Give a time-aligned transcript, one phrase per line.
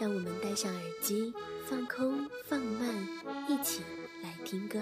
[0.00, 1.32] 让我们戴上耳机，
[1.68, 3.06] 放空，放慢，
[3.48, 3.82] 一起
[4.22, 4.80] 来听歌。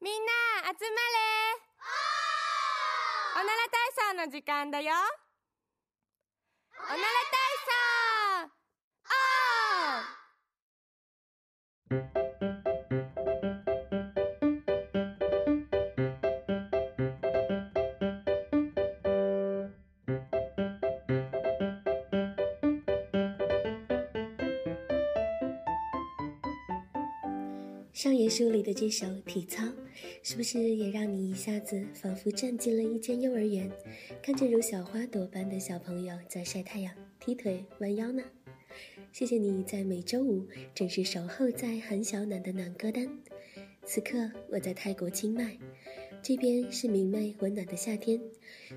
[0.00, 0.32] みんな
[0.62, 1.18] 集まれ
[3.34, 4.94] おなら体操の時間だよ
[6.74, 7.38] おなら体
[12.00, 12.21] 操オン
[27.93, 29.63] 上野树里的这首体操，
[30.23, 33.71] 是不是也让你一下子仿佛站进了一间幼儿园，
[34.23, 38.23] 看着如小花朵般的小朋友在晒太阳、踢腿、弯腰呢？
[39.11, 43.07] 谢谢你在每周五准时守候在韩小暖的暖歌单。
[43.85, 45.55] 此刻我在泰国清迈，
[46.23, 48.19] 这边是明媚温暖的夏天，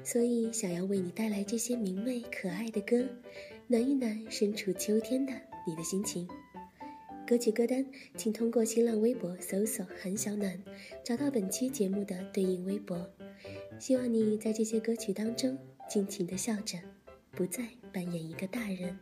[0.04, 3.02] 所以想要为你带来这些明媚可爱的歌，
[3.66, 5.32] 暖一暖身处秋天的
[5.66, 6.28] 你的心情。
[7.26, 7.84] 歌曲歌单，
[8.16, 10.62] 请通过新浪微博搜索“韩小暖”，
[11.02, 13.10] 找到本期节目的对应微博。
[13.80, 16.78] 希望你在这些歌曲当中尽情的笑着，
[17.32, 18.96] 不再扮演一个大人。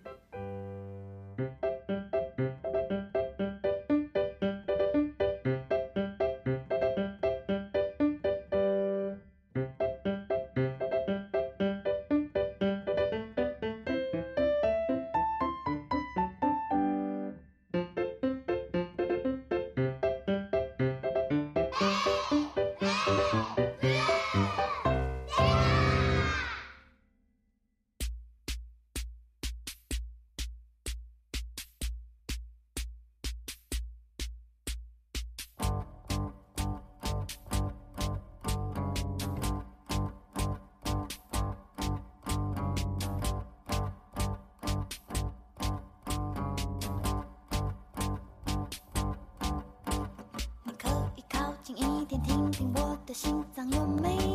[52.22, 54.16] 听听我的心脏有没？
[54.16, 54.33] 有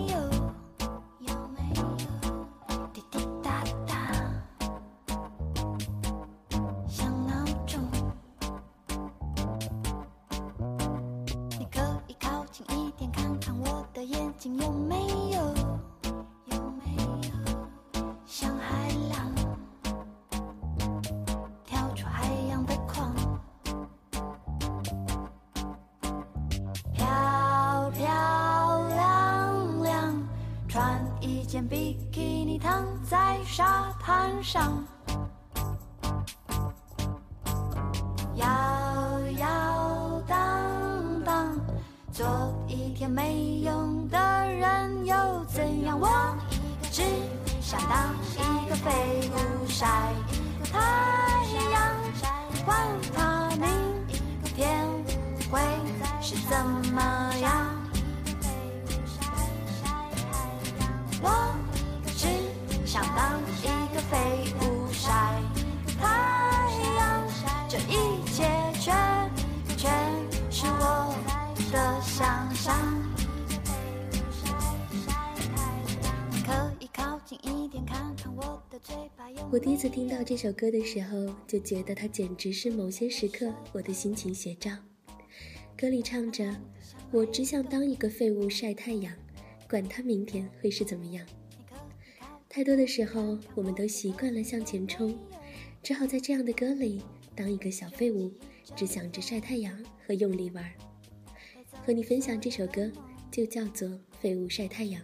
[31.60, 34.82] 件比基尼躺在沙滩上，
[38.36, 38.48] 摇
[39.38, 41.60] 摇荡荡，
[42.14, 42.26] 做
[42.66, 44.18] 一天没用的
[44.54, 46.00] 人又怎样？
[46.00, 46.08] 我
[46.92, 47.04] 只
[47.60, 51.09] 想当一个废物，晒一个太阳
[64.10, 64.18] 废
[64.62, 65.12] 物，晒
[66.00, 66.08] 太
[66.98, 67.28] 阳，
[67.70, 68.44] 这一切
[68.80, 68.96] 全
[69.78, 69.92] 全
[70.50, 71.16] 是我
[71.72, 72.76] 的想象。
[76.44, 79.26] 可以靠近一点，看看我的嘴巴。
[79.52, 84.72] 我第一次听到这首歌的时候，就觉得它简直是某些时刻我的心情写照。
[85.78, 86.56] 歌里唱着
[87.14, 89.14] ：“我只想当一个废物晒太阳，
[89.70, 91.24] 管他明天会是怎么样。”
[92.50, 95.16] 太多的时候，我们都习惯了向前冲，
[95.84, 97.00] 只好在这样的歌里
[97.36, 98.34] 当一个小废物，
[98.76, 100.68] 只想着晒太阳和用力玩。
[101.86, 102.92] 和你分享这首歌，
[103.30, 103.88] 就叫做
[104.20, 105.00] 《废物晒太阳》。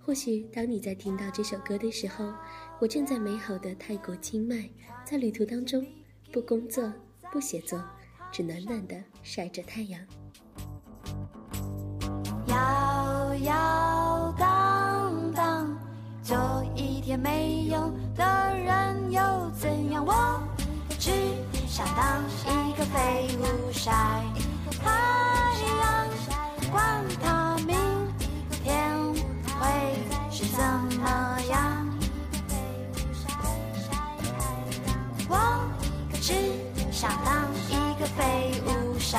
[0.00, 2.32] 或许当你在听到这首歌的时候，
[2.80, 4.66] 我正在美好的泰国清迈，
[5.04, 5.86] 在旅途当中，
[6.32, 6.90] 不工作，
[7.30, 7.84] 不写作，
[8.32, 10.00] 只暖暖的晒着太阳。
[17.16, 18.24] 没有的
[18.58, 19.20] 人又
[19.58, 20.04] 怎样？
[20.04, 20.42] 我
[20.98, 21.10] 只
[21.66, 23.90] 想当一个废物晒
[24.82, 24.90] 太
[25.78, 26.06] 阳。
[26.70, 27.76] 管他明
[28.62, 28.92] 天
[29.58, 29.66] 会
[30.30, 30.62] 是怎
[30.98, 31.88] 么样，
[35.28, 35.70] 我
[36.20, 36.34] 只
[36.92, 39.18] 想当一个废物晒。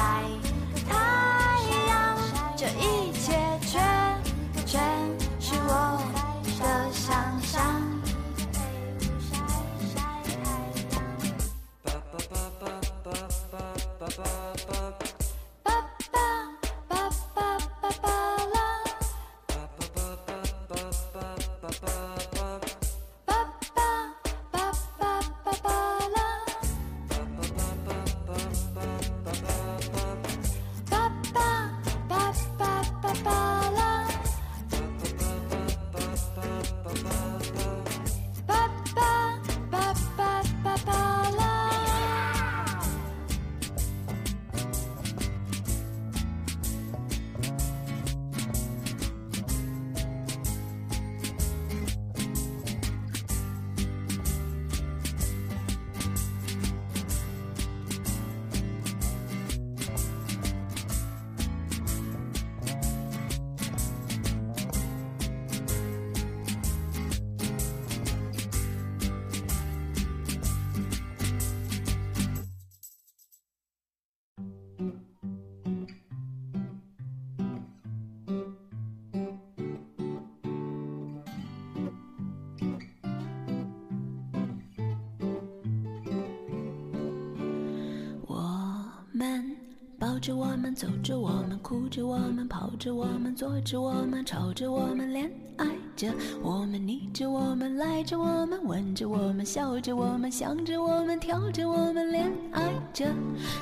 [89.99, 95.86] 抱着我们，走着我们，哭着我们，跑着我们，坐着我们，吵着我们，恋爱。
[95.97, 96.13] 着
[96.43, 103.07] 我们，逆着我们，赖着我们，吻着我们，笑着我们，想着我们，跳着我们，恋爱着。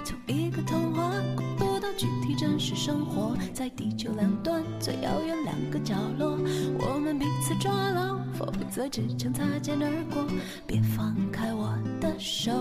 [0.03, 6.37] 从一个童话过渡到具体真实生活，在地球两端最遥远两个角落，
[6.77, 10.25] 我们彼此抓牢，否则只成擦肩而过。
[10.67, 12.51] 别放开我的手。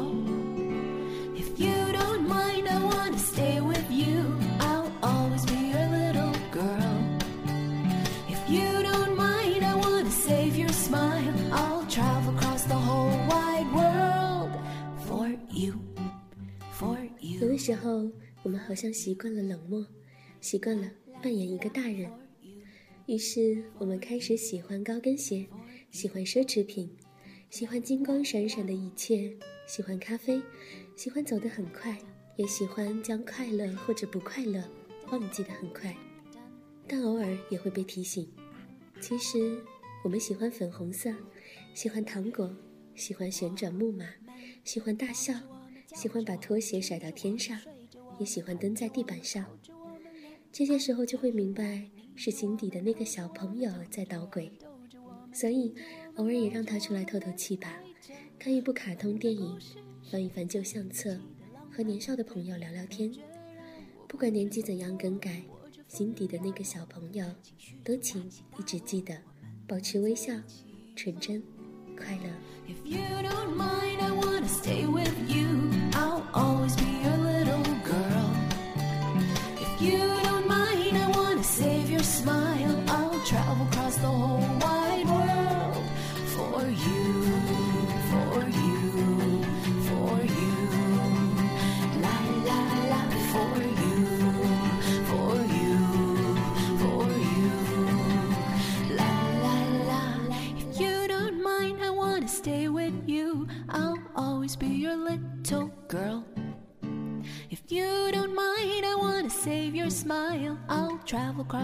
[17.64, 18.10] 时候，
[18.42, 19.86] 我们好像习惯了冷漠，
[20.42, 20.86] 习惯了
[21.22, 22.12] 扮演一个大人，
[23.06, 25.46] 于是我们开始喜欢高跟鞋，
[25.90, 26.94] 喜欢奢侈品，
[27.48, 29.34] 喜欢金光闪闪的一切，
[29.66, 30.42] 喜欢咖啡，
[30.94, 31.98] 喜欢走得很快，
[32.36, 34.62] 也喜欢将快乐或者不快乐
[35.10, 35.96] 忘记得很快。
[36.86, 38.30] 但偶尔也会被提醒，
[39.00, 39.56] 其实
[40.04, 41.10] 我们喜欢粉红色，
[41.72, 42.54] 喜欢糖果，
[42.94, 44.04] 喜欢旋转木马，
[44.64, 45.32] 喜欢大笑，
[45.94, 47.58] 喜欢把拖鞋甩到天上，
[48.18, 49.46] 也喜欢蹲在地板上。
[50.52, 54.52] 这些时候就会明白，是心底的那个小朋友在捣鬼。
[55.32, 55.72] 所以，
[56.16, 57.80] 偶尔也让他出来透透气吧，
[58.38, 59.58] 看一部卡通电影，
[60.10, 61.18] 翻一翻旧相册，
[61.70, 63.12] 和年少的朋友聊聊天。
[64.06, 65.42] 不管年纪怎样更改，
[65.88, 67.24] 心底的那个小朋友，
[67.82, 68.24] 都请
[68.58, 69.16] 一直记得，
[69.66, 70.32] 保持微笑，
[70.94, 71.42] 纯真，
[71.96, 72.30] 快乐。
[72.68, 75.73] If you don't mind, I wanna stay with you.
[76.34, 77.03] Always be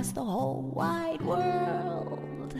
[0.01, 2.55] across the whole wide world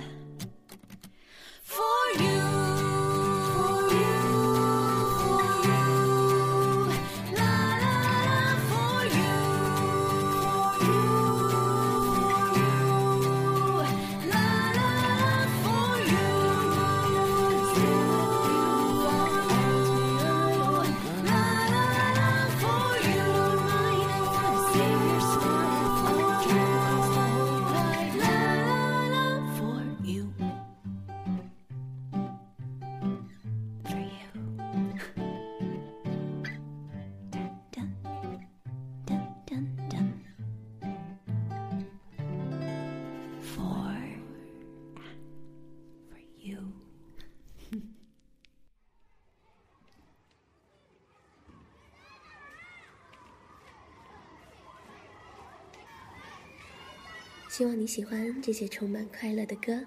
[57.51, 59.85] 希望你喜欢这些充满快乐的歌，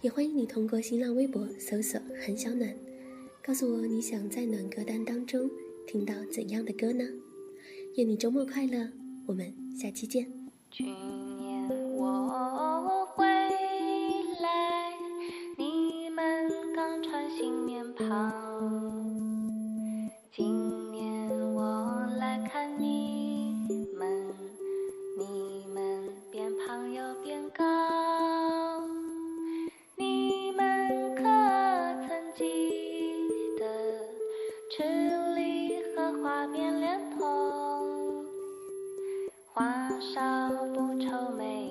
[0.00, 2.74] 也欢迎你通过新浪微博搜索“韩小暖”，
[3.40, 5.48] 告诉我你想在暖歌单当中
[5.86, 7.04] 听到怎样的歌呢？
[7.94, 8.90] 愿你周末快乐，
[9.24, 10.26] 我们下期见。
[39.58, 41.65] 花少不愁美